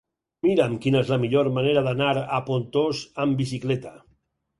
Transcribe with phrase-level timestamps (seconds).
[0.45, 2.07] Mira'm quina és la millor manera d'anar
[2.37, 3.93] a Pontós amb bicicleta.